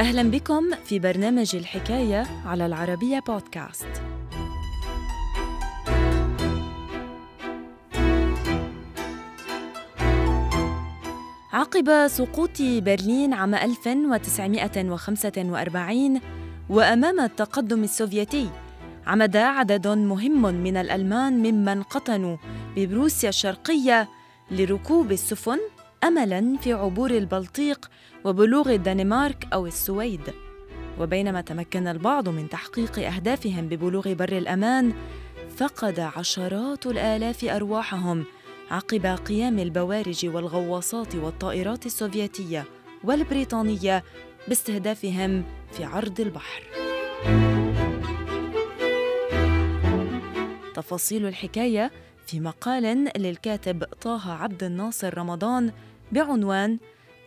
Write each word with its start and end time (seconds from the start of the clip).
أهلا 0.00 0.22
بكم 0.22 0.70
في 0.84 0.98
برنامج 0.98 1.56
الحكاية 1.56 2.26
على 2.46 2.66
العربية 2.66 3.18
بودكاست. 3.18 3.86
عقب 11.52 12.08
سقوط 12.08 12.62
برلين 12.62 13.34
عام 13.34 13.54
1945 13.54 16.20
وأمام 16.70 17.20
التقدم 17.20 17.84
السوفيتي 17.84 18.50
عمد 19.06 19.36
عدد 19.36 19.88
مهم 19.88 20.54
من 20.54 20.76
الألمان 20.76 21.32
ممن 21.32 21.82
قطنوا 21.82 22.36
ببروسيا 22.76 23.28
الشرقية 23.28 24.08
لركوب 24.50 25.12
السفن 25.12 25.58
املا 26.04 26.56
في 26.62 26.72
عبور 26.72 27.10
البلطيق 27.10 27.90
وبلوغ 28.24 28.74
الدنمارك 28.74 29.48
أو 29.52 29.66
السويد. 29.66 30.20
وبينما 31.00 31.40
تمكن 31.40 31.86
البعض 31.86 32.28
من 32.28 32.48
تحقيق 32.48 32.98
أهدافهم 32.98 33.68
ببلوغ 33.68 34.12
بر 34.12 34.32
الأمان 34.38 34.92
فقد 35.56 36.00
عشرات 36.00 36.86
الآلاف 36.86 37.44
أرواحهم 37.44 38.24
عقب 38.70 39.06
قيام 39.06 39.58
البوارج 39.58 40.26
والغواصات 40.26 41.14
والطائرات 41.14 41.86
السوفيتية 41.86 42.64
والبريطانية 43.04 44.04
باستهدافهم 44.48 45.44
في 45.72 45.84
عرض 45.84 46.20
البحر. 46.20 46.62
تفاصيل 50.74 51.26
الحكاية 51.26 51.90
في 52.26 52.40
مقال 52.40 53.08
للكاتب 53.16 53.84
طه 53.84 54.32
عبد 54.32 54.64
الناصر 54.64 55.18
رمضان 55.18 55.72
بعنوان 56.12 56.78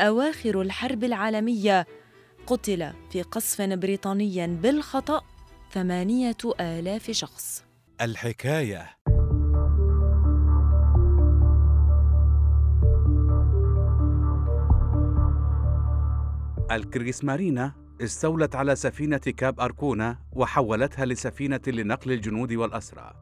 أواخر 0.00 0.60
الحرب 0.60 1.04
العالمية. 1.04 1.86
قتل 2.46 2.92
في 3.10 3.22
قصف 3.22 3.62
بريطاني 3.62 4.46
بالخطأ 4.46 5.22
ثمانية 5.70 6.36
آلاف 6.60 7.10
شخص. 7.10 7.64
الحكاية. 8.00 8.90
الكريسمارينا 16.70 17.72
استولت 18.00 18.56
على 18.56 18.76
سفينة 18.76 19.18
كاب 19.18 19.60
أركونا 19.60 20.18
وحولتها 20.32 21.04
لسفينة 21.04 21.60
لنقل 21.66 22.12
الجنود 22.12 22.52
والأسرى. 22.52 23.12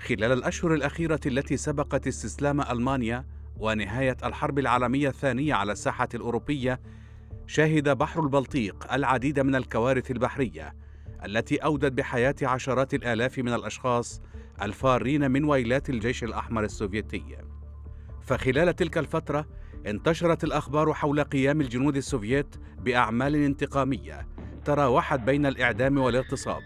خلال 0.00 0.32
الأشهر 0.32 0.74
الأخيرة 0.74 1.20
التي 1.26 1.56
سبقت 1.56 2.06
استسلام 2.06 2.60
ألمانيا 2.60 3.24
ونهاية 3.58 4.16
الحرب 4.24 4.58
العالمية 4.58 5.08
الثانية 5.08 5.54
على 5.54 5.72
الساحة 5.72 6.08
الأوروبية 6.14 6.80
شهد 7.46 7.88
بحر 7.88 8.22
البلطيق 8.22 8.92
العديد 8.92 9.40
من 9.40 9.54
الكوارث 9.54 10.10
البحرية 10.10 10.74
التي 11.24 11.56
أودت 11.56 11.92
بحياة 11.92 12.34
عشرات 12.42 12.94
الآلاف 12.94 13.38
من 13.38 13.52
الأشخاص 13.52 14.22
الفارين 14.62 15.30
من 15.30 15.44
ويلات 15.44 15.90
الجيش 15.90 16.24
الأحمر 16.24 16.64
السوفيتي. 16.64 17.22
فخلال 18.22 18.76
تلك 18.76 18.98
الفترة 18.98 19.46
انتشرت 19.86 20.44
الأخبار 20.44 20.94
حول 20.94 21.24
قيام 21.24 21.60
الجنود 21.60 21.96
السوفييت 21.96 22.56
بأعمال 22.78 23.34
انتقامية 23.34 24.28
تراوحت 24.64 25.20
بين 25.20 25.46
الإعدام 25.46 25.98
والاغتصاب. 25.98 26.62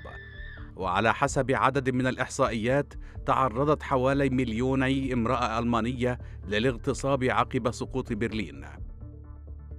وعلى 0.81 1.15
حسب 1.15 1.51
عدد 1.51 1.91
من 1.91 2.07
الإحصائيات 2.07 2.95
تعرضت 3.27 3.83
حوالي 3.83 4.31
مليوني 4.31 5.13
امرأة 5.13 5.59
ألمانية 5.59 6.19
للاغتصاب 6.49 7.25
عقب 7.25 7.71
سقوط 7.71 8.13
برلين. 8.13 8.65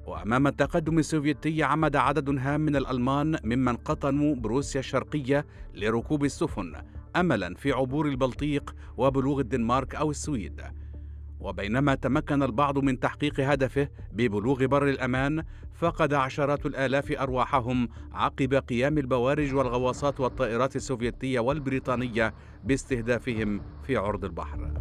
وأمام 0.08 0.48
التقدم 0.48 1.00
السوفيتي 1.00 1.64
عمد 1.64 1.96
عدد 1.96 2.38
هام 2.40 2.62
من 2.62 2.76
الألمان 2.76 3.38
ممن 3.44 3.76
قطنوا 3.76 4.36
بروسيا 4.36 4.80
الشرقية 4.80 5.46
لركوب 5.74 6.26
السفن 6.26 6.74
أملا 7.16 7.56
في 7.56 7.72
عبور 7.72 8.08
البلطيق 8.08 8.76
وبلوغ 8.98 9.40
الدنمارك 9.40 9.96
أو 9.96 10.12
السويد. 10.12 10.62
وبينما 11.42 11.96
تمكن 11.96 12.44
البعض 12.44 12.78
من 12.78 13.00
تحقيق 13.00 13.40
هدفه 13.40 13.90
ببلوغ 14.12 14.66
بر 14.66 14.88
الأمان 14.90 15.44
فقد 15.74 16.14
عشرات 16.14 16.66
الآلاف 16.66 17.12
أرواحهم 17.12 17.90
عقب 18.14 18.54
قيام 18.54 18.98
البوارج 18.98 19.54
والغواصات 19.56 20.20
والطائرات 20.20 20.76
السوفيتية 20.76 21.40
والبريطانية 21.40 22.34
باستهدافهم 22.64 23.62
في 23.84 23.98
عرض 23.98 24.26
البحر. 24.26 24.72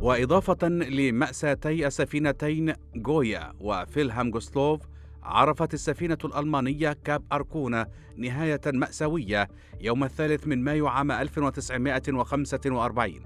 وإضافة 0.00 0.68
لمأساتي 0.68 1.86
السفينتين 1.86 2.72
جويا 2.96 3.52
وفيلهام 3.60 4.30
جوستلوف 4.30 4.80
عرفت 5.28 5.74
السفينة 5.74 6.18
الألمانية 6.24 6.96
كاب 7.04 7.24
أركونا 7.32 7.88
نهاية 8.16 8.60
مأساوية 8.66 9.48
يوم 9.80 10.04
الثالث 10.04 10.46
من 10.46 10.64
مايو 10.64 10.86
عام 10.86 11.12
1945 11.12 13.20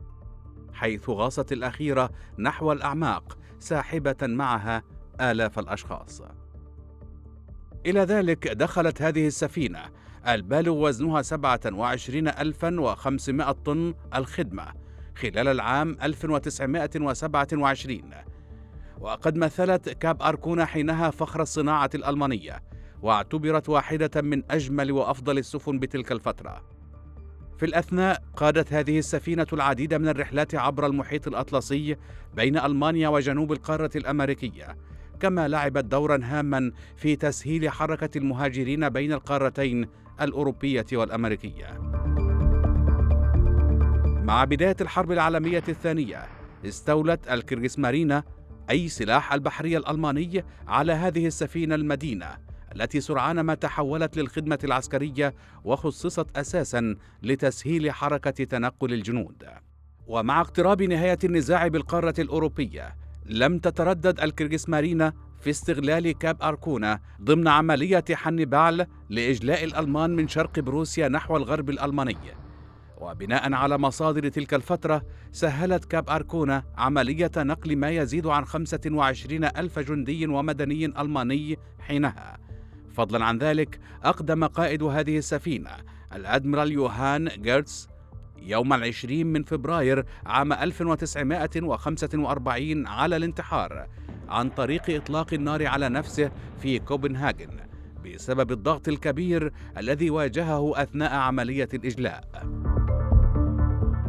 حيث 0.72 1.10
غاصت 1.10 1.52
الأخيرة 1.52 2.10
نحو 2.38 2.72
الأعماق 2.72 3.38
ساحبة 3.58 4.16
معها 4.22 4.82
آلاف 5.20 5.58
الأشخاص. 5.58 6.22
إلى 7.86 8.00
ذلك 8.00 8.48
دخلت 8.48 9.02
هذه 9.02 9.26
السفينة 9.26 9.82
البالغ 10.28 10.72
وزنها 10.72 11.22
27500 11.22 13.52
طن 13.52 13.94
الخدمة 14.14 14.72
خلال 15.16 15.48
العام 15.48 15.96
1927 16.02 18.02
وقد 19.02 19.36
مثلت 19.36 19.88
كاب 19.88 20.22
أركونا 20.22 20.64
حينها 20.64 21.10
فخر 21.10 21.42
الصناعة 21.42 21.90
الألمانية 21.94 22.62
واعتبرت 23.02 23.68
واحدة 23.68 24.22
من 24.22 24.42
أجمل 24.50 24.92
وأفضل 24.92 25.38
السفن 25.38 25.78
بتلك 25.78 26.12
الفترة. 26.12 26.62
في 27.58 27.66
الأثناء 27.66 28.22
قادت 28.36 28.72
هذه 28.72 28.98
السفينة 28.98 29.46
العديد 29.52 29.94
من 29.94 30.08
الرحلات 30.08 30.54
عبر 30.54 30.86
المحيط 30.86 31.28
الأطلسي 31.28 31.96
بين 32.34 32.58
ألمانيا 32.58 33.08
وجنوب 33.08 33.52
القارة 33.52 33.90
الأمريكية 33.96 34.76
كما 35.20 35.48
لعبت 35.48 35.84
دورا 35.84 36.20
هاما 36.22 36.72
في 36.96 37.16
تسهيل 37.16 37.70
حركة 37.70 38.18
المهاجرين 38.18 38.88
بين 38.88 39.12
القارتين 39.12 39.88
الأوروبية 40.20 40.86
والأمريكية. 40.92 41.78
مع 44.22 44.44
بداية 44.44 44.76
الحرب 44.80 45.12
العالمية 45.12 45.64
الثانية 45.68 46.24
استولت 46.64 47.28
الكريسمارينا 47.28 48.24
أي 48.70 48.88
سلاح 48.88 49.32
البحرية 49.32 49.78
الألماني 49.78 50.44
على 50.68 50.92
هذه 50.92 51.26
السفينة 51.26 51.74
المدينة 51.74 52.26
التي 52.74 53.00
سرعان 53.00 53.40
ما 53.40 53.54
تحولت 53.54 54.16
للخدمة 54.16 54.58
العسكرية 54.64 55.34
وخصصت 55.64 56.36
أساسا 56.36 56.96
لتسهيل 57.22 57.90
حركة 57.92 58.44
تنقل 58.44 58.92
الجنود. 58.92 59.44
ومع 60.06 60.40
اقتراب 60.40 60.82
نهاية 60.82 61.18
النزاع 61.24 61.68
بالقارة 61.68 62.14
الأوروبية 62.18 62.96
لم 63.26 63.58
تتردد 63.58 64.20
الكريغسمارينا 64.20 65.12
في 65.40 65.50
استغلال 65.50 66.18
كاب 66.18 66.42
أركونا 66.42 67.00
ضمن 67.22 67.48
عملية 67.48 68.04
حنبعل 68.12 68.86
لإجلاء 69.10 69.64
الألمان 69.64 70.10
من 70.10 70.28
شرق 70.28 70.60
بروسيا 70.60 71.08
نحو 71.08 71.36
الغرب 71.36 71.70
الألماني 71.70 72.41
وبناء 73.02 73.52
على 73.52 73.78
مصادر 73.78 74.28
تلك 74.28 74.54
الفترة 74.54 75.02
سهلت 75.32 75.84
كاب 75.84 76.10
أركونا 76.10 76.64
عملية 76.76 77.30
نقل 77.36 77.76
ما 77.76 77.90
يزيد 77.90 78.26
عن 78.26 78.44
25 78.44 79.44
ألف 79.44 79.78
جندي 79.78 80.26
ومدني 80.26 80.86
ألماني 80.86 81.58
حينها 81.80 82.38
فضلا 82.92 83.24
عن 83.24 83.38
ذلك 83.38 83.80
أقدم 84.04 84.44
قائد 84.44 84.82
هذه 84.82 85.18
السفينة 85.18 85.70
الأدميرال 86.14 86.72
يوهان 86.72 87.28
جيرتس 87.28 87.88
يوم 88.42 88.72
العشرين 88.72 89.26
من 89.26 89.42
فبراير 89.42 90.04
عام 90.26 90.52
1945 90.52 92.86
على 92.86 93.16
الانتحار 93.16 93.86
عن 94.28 94.50
طريق 94.50 94.90
إطلاق 94.90 95.34
النار 95.34 95.66
على 95.66 95.88
نفسه 95.88 96.30
في 96.58 96.78
كوبنهاجن 96.78 97.50
بسبب 98.04 98.52
الضغط 98.52 98.88
الكبير 98.88 99.52
الذي 99.78 100.10
واجهه 100.10 100.82
أثناء 100.82 101.14
عملية 101.14 101.68
الإجلاء. 101.74 102.61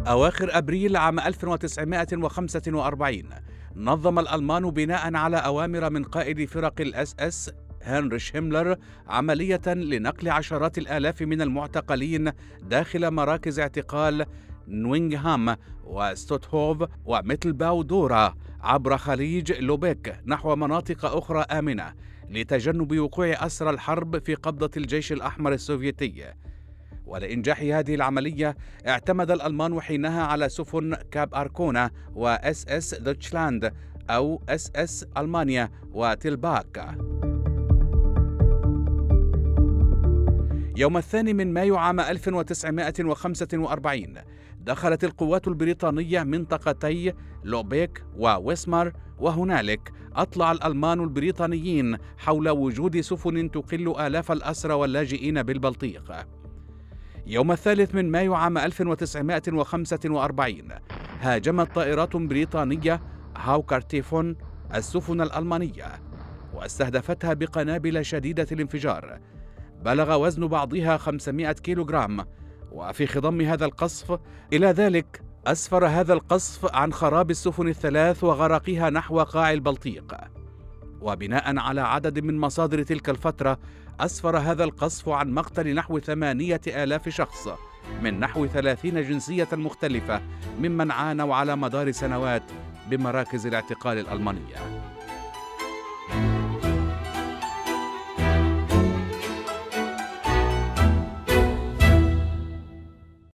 أواخر 0.08 0.58
أبريل 0.58 0.98
عام 0.98 1.20
1945 1.20 3.24
نظم 3.76 4.20
الألمان 4.20 4.70
بناء 4.70 5.16
على 5.16 5.38
أوامر 5.38 5.90
من 5.90 6.04
قائد 6.04 6.50
فرق 6.50 6.82
الأس 6.82 7.16
أس 7.20 7.52
هنريش 7.84 8.36
هيملر 8.36 8.76
عملية 9.08 9.62
لنقل 9.68 10.30
عشرات 10.30 10.78
الآلاف 10.78 11.22
من 11.22 11.42
المعتقلين 11.42 12.32
داخل 12.62 13.12
مراكز 13.12 13.60
اعتقال 13.60 14.26
نوينغام 14.68 15.56
وستوتهوف 15.84 16.84
وميتلباو 17.06 17.82
دورا 17.82 18.36
عبر 18.62 18.98
خليج 18.98 19.52
لوبيك 19.52 20.16
نحو 20.26 20.56
مناطق 20.56 21.06
أخرى 21.06 21.40
آمنة 21.40 21.94
لتجنب 22.30 23.00
وقوع 23.00 23.46
أسرى 23.46 23.70
الحرب 23.70 24.20
في 24.20 24.36
قبضة 24.36 24.72
الجيش 24.78 25.12
الأحمر 25.12 25.54
السوفيتي. 25.54 26.34
ولإنجاح 27.06 27.62
هذه 27.62 27.96
العملية 27.96 28.58
اعتمد 28.88 29.32
الألمان 29.32 29.82
حينها 29.82 30.24
على 30.24 30.50
سفن 30.50 30.96
كاب 31.12 31.36
أركونا 31.36 31.92
وأس 32.16 32.68
أس 32.68 32.96
دوتشلاند 32.96 33.74
أو 34.10 34.42
إس 34.50 34.72
إس 34.76 35.06
ألمانيا 35.18 35.70
وتلباك. 35.92 36.98
يوم 40.78 40.98
الثاني 40.98 41.34
من 41.34 41.54
مايو 41.54 41.78
عام 41.78 42.00
1945 42.00 44.14
دخلت 44.60 45.04
القوات 45.04 45.48
البريطانية 45.48 46.24
منطقتي 46.24 47.14
لوبيك 47.44 48.04
وويسمار 48.18 48.94
وهنالك 49.20 49.92
أطلع 50.16 50.52
الألمان 50.52 51.00
البريطانيين 51.00 51.98
حول 52.18 52.50
وجود 52.50 53.02
سفن 53.02 53.52
تقل 53.52 53.96
آلاف 54.00 54.32
الأسرى 54.32 54.74
واللاجئين 54.74 55.44
بالبلطيق. 55.44 56.14
يوم 57.26 57.52
الثالث 57.52 57.96
من 57.96 58.12
مايو 58.12 58.34
عام 58.34 58.58
1945 58.58 60.58
هاجمت 61.22 61.76
طائرات 61.76 62.16
بريطانية 62.16 63.02
هاوكر 63.38 63.82
تيفون 63.82 64.36
السفن 64.76 65.22
الألمانية 65.22 65.86
واستهدفتها 66.54 67.34
بقنابل 67.34 68.06
شديدة 68.06 68.48
الانفجار. 68.52 69.20
بلغ 69.86 70.22
وزن 70.22 70.48
بعضها 70.48 70.98
500 70.98 71.52
كيلوغرام 71.52 72.26
وفي 72.72 73.08
خضم 73.08 73.42
هذا 73.42 73.66
القصف 73.66 74.20
إلى 74.54 74.68
ذلك 74.68 75.22
أسفر 75.48 75.88
هذا 75.88 76.14
القصف 76.14 76.76
عن 76.76 76.94
خراب 76.94 77.32
السفن 77.32 77.68
الثلاث 77.68 78.24
وغرقها 78.24 78.90
نحو 78.90 79.20
قاع 79.20 79.52
البلطيق. 79.52 80.33
وبناء 81.04 81.58
على 81.58 81.82
عدد 81.82 82.20
من 82.20 82.40
مصادر 82.40 82.84
تلك 82.84 83.10
الفترة 83.10 83.60
أسفر 84.00 84.38
هذا 84.38 84.64
القصف 84.64 85.10
عن 85.10 85.32
مقتل 85.32 85.76
نحو 85.76 86.00
ثمانية 86.00 86.62
آلاف 86.68 87.10
شخص 87.10 87.48
من 88.02 88.20
نحو 88.20 88.48
ثلاثين 88.48 89.02
جنسية 89.10 89.48
مختلفة 89.54 90.22
ممن 90.60 90.92
عانوا 90.92 91.36
على 91.36 91.56
مدار 91.56 91.92
سنوات 91.92 92.44
بمراكز 92.90 93.48
الاعتقال 93.48 93.98
الألمانية. 93.98 94.56